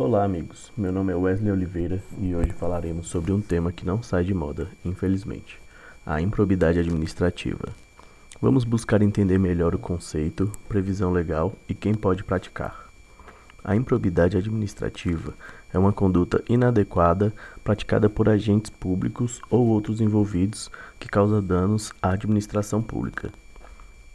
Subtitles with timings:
[0.00, 0.70] Olá, amigos.
[0.76, 4.32] Meu nome é Wesley Oliveira e hoje falaremos sobre um tema que não sai de
[4.32, 5.60] moda, infelizmente:
[6.06, 7.70] a improbidade administrativa.
[8.40, 12.88] Vamos buscar entender melhor o conceito, previsão legal e quem pode praticar.
[13.64, 15.34] A improbidade administrativa
[15.74, 17.34] é uma conduta inadequada
[17.64, 20.70] praticada por agentes públicos ou outros envolvidos
[21.00, 23.32] que causa danos à administração pública.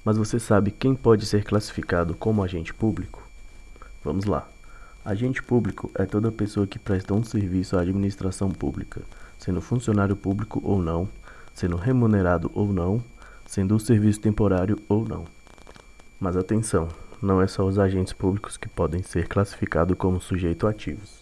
[0.06, 3.22] Mas você sabe quem pode ser classificado como agente público?
[4.02, 4.48] Vamos lá.
[5.06, 9.02] Agente público é toda pessoa que presta um serviço à administração pública,
[9.38, 11.10] sendo funcionário público ou não,
[11.54, 13.04] sendo remunerado ou não,
[13.46, 15.26] sendo um serviço temporário ou não.
[16.18, 16.88] Mas atenção,
[17.22, 21.22] não é só os agentes públicos que podem ser classificados como sujeitos ativos.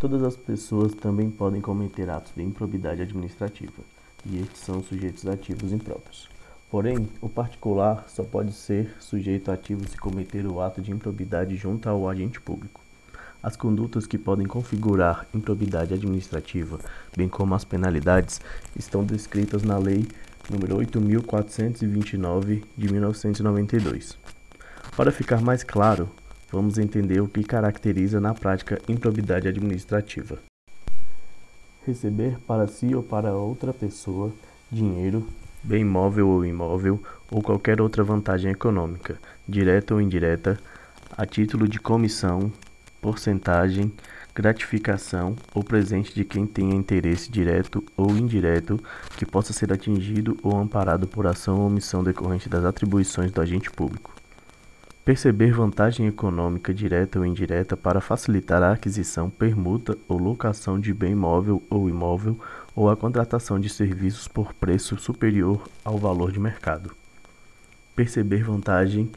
[0.00, 3.80] Todas as pessoas também podem cometer atos de improbidade administrativa,
[4.26, 6.28] e estes são sujeitos ativos impróprios.
[6.72, 11.86] Porém, o particular só pode ser sujeito ativo se cometer o ato de improbidade junto
[11.86, 12.80] ao agente público.
[13.42, 16.78] As condutas que podem configurar improbidade administrativa,
[17.14, 18.40] bem como as penalidades,
[18.74, 20.08] estão descritas na Lei
[20.50, 20.66] nº
[21.20, 24.16] 8.429 de 1992.
[24.96, 26.08] Para ficar mais claro,
[26.50, 30.38] vamos entender o que caracteriza na prática improbidade administrativa.
[31.86, 34.32] Receber para si ou para outra pessoa
[34.70, 35.28] dinheiro
[35.62, 39.18] bem móvel ou imóvel, ou qualquer outra vantagem econômica,
[39.48, 40.58] direta ou indireta,
[41.16, 42.52] a título de comissão,
[43.00, 43.92] porcentagem,
[44.34, 48.80] gratificação ou presente de quem tenha interesse direto ou indireto
[49.16, 53.70] que possa ser atingido ou amparado por ação ou omissão decorrente das atribuições do agente
[53.70, 54.21] público.
[55.04, 61.12] Perceber vantagem econômica direta ou indireta para facilitar a aquisição, permuta ou locação de bem
[61.12, 62.38] móvel ou imóvel
[62.74, 66.92] ou a contratação de serviços por preço superior ao valor de mercado.
[67.96, 69.10] Perceber vantagem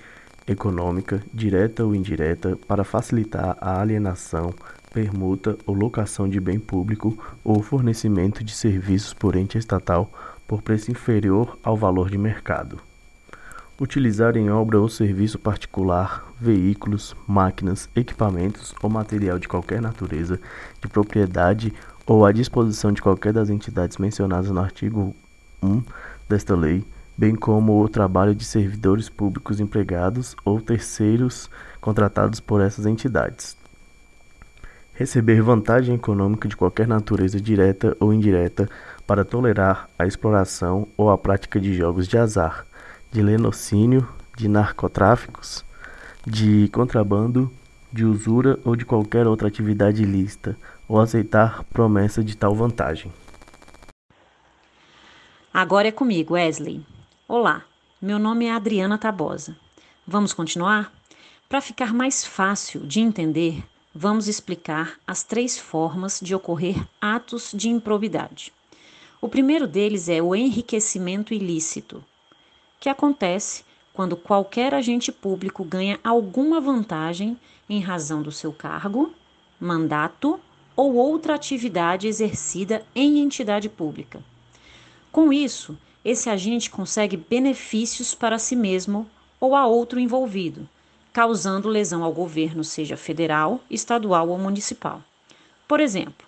[0.48, 4.56] econômica direta ou indireta para facilitar a alienação,
[4.92, 10.12] permuta ou locação de bem público ou fornecimento de serviços por ente estatal
[10.48, 12.82] por preço inferior ao valor de mercado.
[13.78, 20.40] Utilizar em obra ou serviço particular veículos, máquinas, equipamentos ou material de qualquer natureza,
[20.82, 21.74] de propriedade
[22.08, 25.14] ou à disposição de qualquer das entidades mencionadas no artigo
[25.62, 25.84] 1
[26.30, 26.86] desta lei,
[27.18, 31.50] bem como o trabalho de servidores públicos empregados ou terceiros
[31.82, 33.58] contratados por essas entidades.
[34.94, 38.70] Receber vantagem econômica de qualquer natureza direta ou indireta
[39.06, 42.66] para tolerar a exploração ou a prática de jogos de azar
[43.16, 44.06] de lenocínio,
[44.36, 45.64] de narcotráficos,
[46.28, 47.50] de contrabando,
[47.90, 53.14] de usura ou de qualquer outra atividade ilícita, ou aceitar promessa de tal vantagem.
[55.54, 56.86] Agora é comigo, Wesley.
[57.26, 57.64] Olá,
[58.02, 59.56] meu nome é Adriana Tabosa.
[60.06, 60.92] Vamos continuar?
[61.48, 67.70] Para ficar mais fácil de entender, vamos explicar as três formas de ocorrer atos de
[67.70, 68.52] improbidade.
[69.22, 72.04] O primeiro deles é o enriquecimento ilícito,
[72.86, 73.66] que acontece
[73.96, 77.36] quando qualquer agente público ganha alguma vantagem
[77.68, 79.12] em razão do seu cargo,
[79.60, 80.40] mandato
[80.76, 84.24] ou outra atividade exercida em entidade pública.
[85.12, 89.10] Com isso, esse agente consegue benefícios para si mesmo
[89.40, 90.70] ou a outro envolvido,
[91.12, 95.02] causando lesão ao governo, seja federal, estadual ou municipal.
[95.68, 96.28] Por exemplo,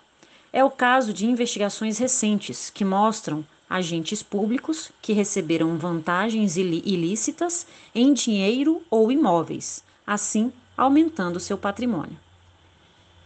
[0.52, 8.12] é o caso de investigações recentes que mostram agentes públicos que receberam vantagens ilícitas em
[8.12, 12.18] dinheiro ou imóveis, assim aumentando seu patrimônio.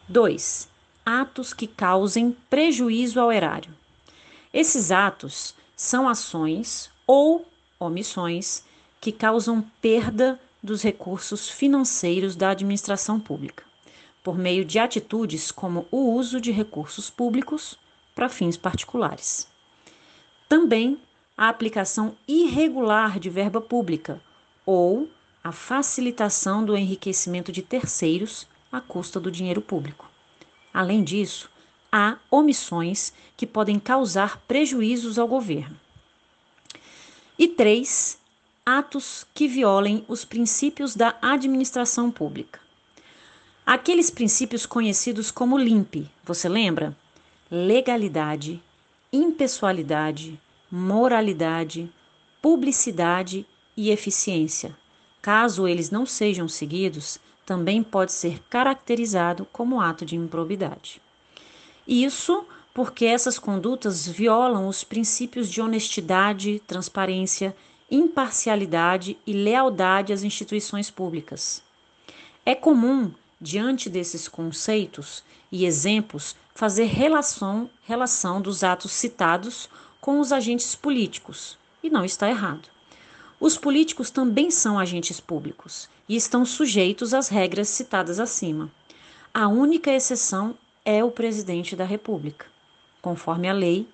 [0.08, 0.68] 2.
[1.04, 3.70] Atos que causem prejuízo ao erário.
[4.52, 7.46] Esses atos são ações ou
[7.78, 8.64] omissões
[9.00, 13.64] que causam perda dos recursos financeiros da administração pública,
[14.22, 17.76] por meio de atitudes como o uso de recursos públicos
[18.14, 19.51] para fins particulares.
[20.52, 21.00] Também
[21.34, 24.20] a aplicação irregular de verba pública
[24.66, 25.08] ou
[25.42, 30.10] a facilitação do enriquecimento de terceiros à custa do dinheiro público.
[30.70, 31.50] Além disso,
[31.90, 35.80] há omissões que podem causar prejuízos ao governo.
[37.38, 38.18] E três,
[38.66, 42.60] atos que violem os princípios da administração pública.
[43.64, 46.94] Aqueles princípios conhecidos como LIMP, você lembra?
[47.50, 48.62] Legalidade,
[49.12, 51.92] impessoalidade, moralidade,
[52.40, 54.74] publicidade e eficiência.
[55.20, 61.00] Caso eles não sejam seguidos, também pode ser caracterizado como ato de improbidade.
[61.86, 67.54] Isso porque essas condutas violam os princípios de honestidade, transparência,
[67.90, 71.62] imparcialidade e lealdade às instituições públicas.
[72.46, 79.68] É comum diante desses conceitos e exemplos, fazer relação, relação dos atos citados
[80.00, 82.68] com os agentes políticos, e não está errado.
[83.40, 88.70] Os políticos também são agentes públicos e estão sujeitos às regras citadas acima.
[89.34, 92.46] A única exceção é o presidente da República,
[93.00, 93.88] conforme a Lei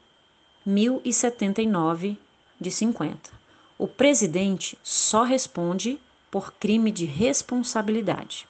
[0.67, 2.19] 1079
[2.61, 3.31] de 50.
[3.79, 5.99] O presidente só responde
[6.31, 8.47] por crime de responsabilidade.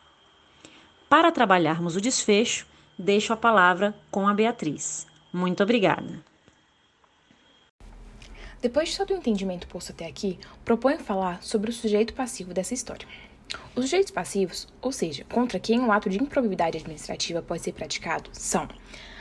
[1.09, 2.67] Para trabalharmos o desfecho,
[2.99, 5.07] deixo a palavra com a Beatriz.
[5.33, 6.23] Muito obrigada.
[8.61, 12.75] Depois de todo o entendimento posto até aqui, proponho falar sobre o sujeito passivo dessa
[12.75, 13.07] história.
[13.75, 18.29] Os sujeitos passivos, ou seja, contra quem o ato de improbidade administrativa pode ser praticado,
[18.33, 18.69] são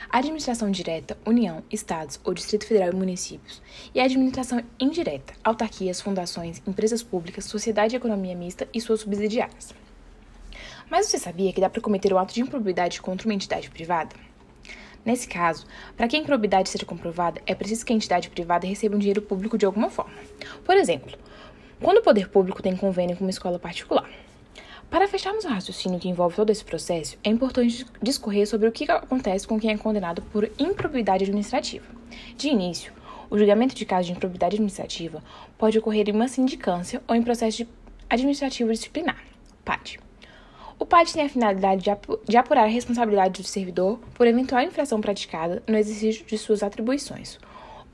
[0.09, 3.61] a administração direta, União, Estados ou Distrito Federal e municípios,
[3.93, 9.73] e a administração indireta, autarquias, fundações, empresas públicas, sociedade e economia mista e suas subsidiárias.
[10.89, 14.15] Mas você sabia que dá para cometer o ato de improbidade contra uma entidade privada?
[15.03, 18.95] Nesse caso, para que a improbidade seja comprovada, é preciso que a entidade privada receba
[18.95, 20.15] um dinheiro público de alguma forma.
[20.65, 21.17] Por exemplo,
[21.81, 24.09] quando o poder público tem convênio com uma escola particular.
[24.89, 28.89] Para fecharmos o raciocínio que envolve todo esse processo, é importante discorrer sobre o que
[28.89, 31.85] acontece com quem é condenado por improbidade administrativa.
[32.37, 32.93] De início,
[33.29, 35.21] o julgamento de caso de improbidade administrativa
[35.57, 37.67] pode ocorrer em uma sindicância ou em processo
[38.09, 39.21] administrativo disciplinar,
[39.65, 39.99] PAD.
[40.79, 41.89] O PAD tem a finalidade
[42.27, 47.39] de apurar a responsabilidade do servidor por eventual infração praticada no exercício de suas atribuições,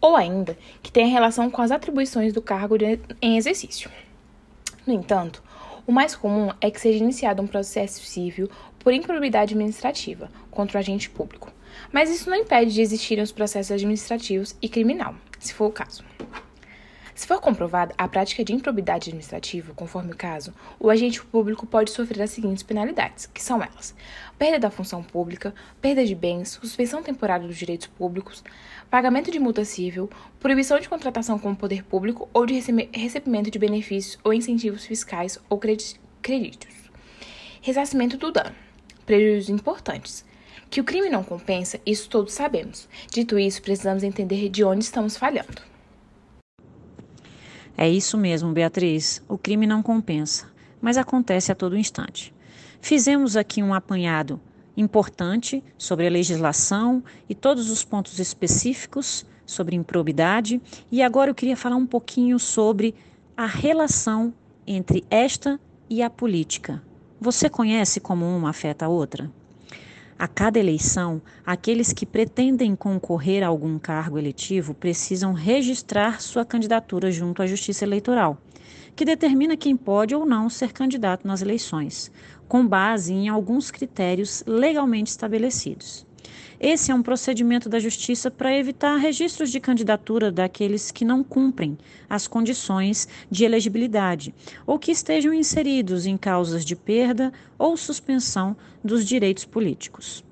[0.02, 2.76] ou ainda que tenha relação com as atribuições do cargo
[3.22, 3.90] em exercício.
[4.86, 5.42] No entanto,
[5.88, 8.50] o mais comum é que seja iniciado um processo civil
[8.80, 11.50] por improbidade administrativa contra o agente público,
[11.90, 16.04] mas isso não impede de existirem os processos administrativos e criminal, se for o caso.
[17.16, 21.92] Se for comprovada a prática de improbidade administrativa, conforme o caso, o agente público pode
[21.92, 23.96] sofrer as seguintes penalidades, que são elas:
[24.38, 28.44] perda da função pública, perda de bens, suspensão temporária dos direitos públicos,
[28.90, 33.60] pagamento de multa civil, proibição de contratação com o poder público ou de recebimento de
[33.60, 36.90] benefícios ou incentivos fiscais ou créditos.
[37.62, 38.56] Ressarcimento do dano.
[39.06, 40.26] Prejuízos importantes.
[40.70, 42.90] Que o crime não compensa, isso todos sabemos.
[43.12, 45.73] Dito isso, precisamos entender de onde estamos falhando.
[47.78, 49.22] É isso mesmo, Beatriz.
[49.28, 50.48] O crime não compensa,
[50.82, 52.34] mas acontece a todo instante.
[52.82, 54.40] Fizemos aqui um apanhado
[54.76, 60.62] importante sobre a legislação e todos os pontos específicos sobre improbidade.
[60.92, 62.94] E agora eu queria falar um pouquinho sobre
[63.36, 64.34] a relação
[64.66, 65.60] entre esta
[65.90, 66.82] e a política.
[67.20, 69.32] Você conhece como uma afeta a outra?
[70.18, 77.12] A cada eleição, aqueles que pretendem concorrer a algum cargo eletivo precisam registrar sua candidatura
[77.12, 78.38] junto à Justiça Eleitoral,
[78.96, 82.12] que determina quem pode ou não ser candidato nas eleições
[82.48, 86.06] com base em alguns critérios legalmente estabelecidos.
[86.60, 91.78] Esse é um procedimento da Justiça para evitar registros de candidatura daqueles que não cumprem
[92.10, 94.34] as condições de elegibilidade
[94.66, 100.24] ou que estejam inseridos em causas de perda ou suspensão dos direitos políticos.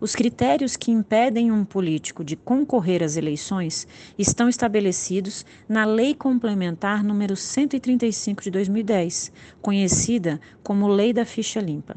[0.00, 3.86] Os critérios que impedem um político de concorrer às eleições
[4.18, 9.32] estão estabelecidos na Lei Complementar número 135 de 2010,
[9.62, 11.96] conhecida como Lei da Ficha Limpa.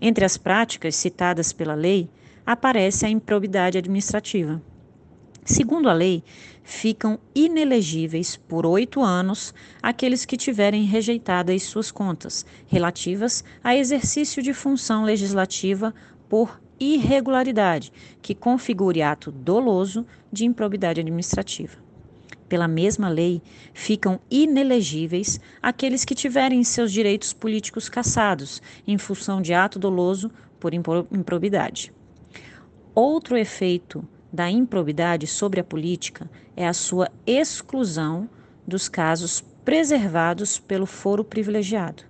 [0.00, 2.08] Entre as práticas citadas pela lei,
[2.46, 4.62] aparece a improbidade administrativa.
[5.44, 6.24] Segundo a lei,
[6.62, 14.52] ficam inelegíveis por oito anos aqueles que tiverem rejeitadas suas contas relativas a exercício de
[14.52, 15.94] função legislativa
[16.28, 21.78] por irregularidade que configure ato doloso de improbidade administrativa.
[22.48, 29.54] Pela mesma lei, ficam inelegíveis aqueles que tiverem seus direitos políticos cassados em função de
[29.54, 31.92] ato doloso por improbidade.
[32.98, 38.26] Outro efeito da improbidade sobre a política é a sua exclusão
[38.66, 42.04] dos casos preservados pelo foro privilegiado.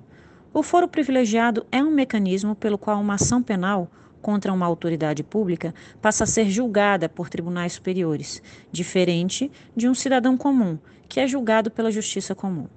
[0.55, 3.91] O foro privilegiado é um mecanismo pelo qual uma ação penal
[4.23, 8.41] contra uma autoridade pública passa a ser julgada por tribunais superiores,
[8.71, 10.79] diferente de um cidadão comum,
[11.09, 12.69] que é julgado pela justiça comum.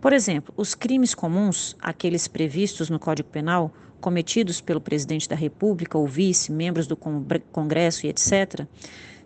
[0.00, 3.72] Por exemplo, os crimes comuns, aqueles previstos no Código Penal,
[4.04, 8.66] cometidos pelo presidente da República ou vice, membros do Congresso e etc.,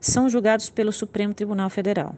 [0.00, 2.14] são julgados pelo Supremo Tribunal Federal.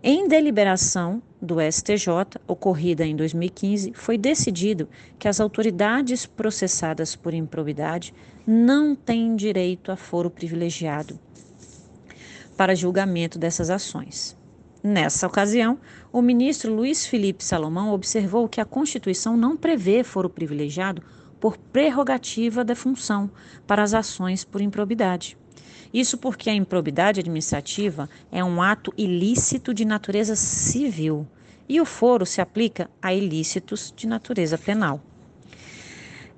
[0.00, 8.14] Em deliberação do STJ, ocorrida em 2015, foi decidido que as autoridades processadas por improbidade
[8.46, 11.18] não têm direito a foro privilegiado
[12.56, 14.36] para julgamento dessas ações.
[14.80, 15.76] Nessa ocasião,
[16.12, 21.02] o ministro Luiz Felipe Salomão observou que a Constituição não prevê foro privilegiado
[21.40, 23.30] por prerrogativa da função
[23.66, 25.36] para as ações por improbidade.
[25.92, 31.26] Isso porque a improbidade administrativa é um ato ilícito de natureza civil
[31.68, 35.00] e o foro se aplica a ilícitos de natureza penal.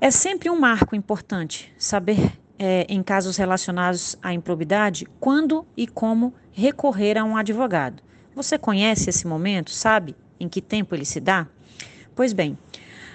[0.01, 6.33] É sempre um marco importante saber, é, em casos relacionados à improbidade, quando e como
[6.53, 8.03] recorrer a um advogado.
[8.35, 9.71] Você conhece esse momento?
[9.71, 11.49] Sabe em que tempo ele se dá?
[12.15, 12.57] Pois bem,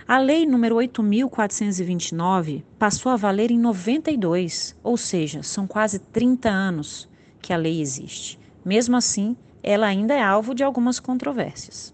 [0.06, 7.10] a Lei número 8.429 passou a valer em 92, ou seja, são quase 30 anos
[7.42, 8.38] que a lei existe.
[8.66, 11.94] Mesmo assim, ela ainda é alvo de algumas controvérsias.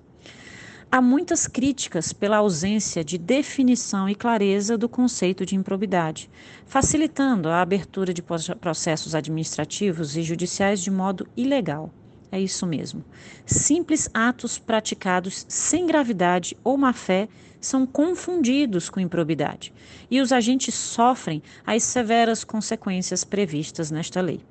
[0.92, 6.32] Há muitas críticas pela ausência de definição e clareza do conceito de improbidade,
[6.66, 11.92] facilitando a abertura de processos administrativos e judiciais de modo ilegal.
[12.32, 13.04] É isso mesmo.
[13.46, 17.28] Simples atos praticados sem gravidade ou má fé
[17.60, 19.74] são confundidos com improbidade,
[20.10, 24.42] e os agentes sofrem as severas consequências previstas nesta lei.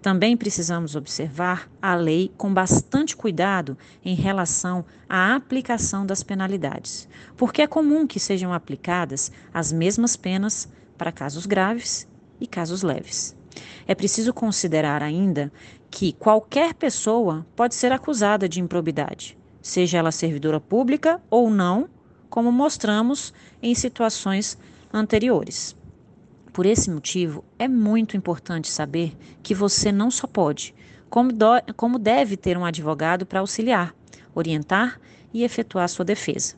[0.00, 7.62] Também precisamos observar a lei com bastante cuidado em relação à aplicação das penalidades, porque
[7.62, 12.06] é comum que sejam aplicadas as mesmas penas para casos graves
[12.40, 13.36] e casos leves.
[13.88, 15.52] É preciso considerar ainda
[15.90, 21.88] que qualquer pessoa pode ser acusada de improbidade, seja ela servidora pública ou não,
[22.28, 24.58] como mostramos em situações
[24.92, 25.76] anteriores.
[26.52, 30.74] Por esse motivo, é muito importante saber que você não só pode,
[31.08, 33.94] como, do, como deve ter um advogado para auxiliar,
[34.34, 35.00] orientar
[35.32, 36.56] e efetuar sua defesa.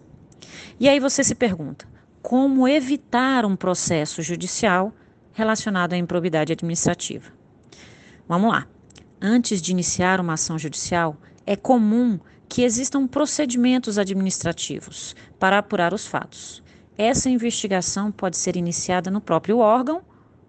[0.78, 1.86] E aí você se pergunta:
[2.22, 4.92] como evitar um processo judicial
[5.32, 7.30] relacionado à improbidade administrativa?
[8.28, 8.66] Vamos lá.
[9.22, 11.14] Antes de iniciar uma ação judicial,
[11.46, 16.62] é comum que existam procedimentos administrativos para apurar os fatos.
[16.96, 20.00] Essa investigação pode ser iniciada no próprio órgão,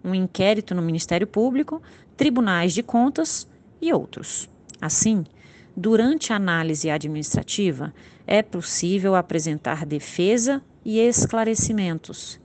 [0.02, 1.82] um inquérito no Ministério Público,
[2.16, 3.46] tribunais de contas
[3.80, 4.48] e outros.
[4.80, 5.24] Assim,
[5.76, 7.92] durante a análise administrativa,
[8.26, 12.40] é possível apresentar defesa e esclarecimentos.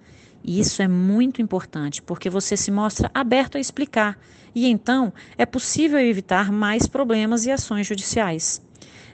[0.48, 4.18] E isso é muito importante porque você se mostra aberto a explicar
[4.56, 8.62] e então é possível evitar mais problemas e ações judiciais.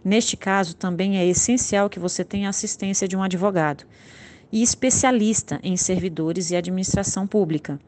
[0.06, 3.84] Neste caso, também é essencial que você tenha assistência de um advogado
[4.52, 7.80] e especialista em servidores e administração pública.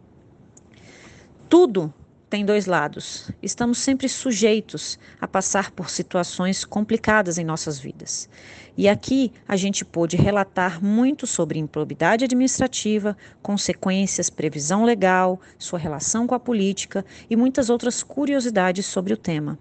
[1.48, 1.94] Tudo
[2.36, 3.32] tem dois lados.
[3.42, 8.28] Estamos sempre sujeitos a passar por situações complicadas em nossas vidas.
[8.76, 16.28] E aqui a gente pôde relatar muito sobre improbidade administrativa, consequências, previsão legal, sua relação
[16.28, 19.58] com a política e muitas outras curiosidades sobre o tema.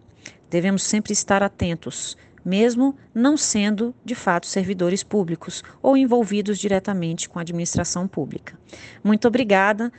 [0.50, 7.38] Devemos sempre estar atentos, mesmo não sendo de fato servidores públicos ou envolvidos diretamente com
[7.38, 8.59] a administração pública.
[9.04, 9.93] Muito obrigada.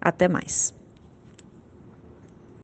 [0.00, 0.72] Até mais.